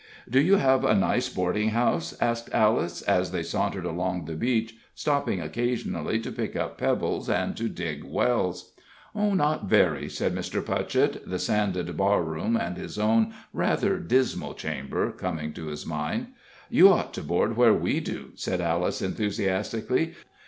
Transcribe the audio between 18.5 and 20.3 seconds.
Alice, enthusiastically.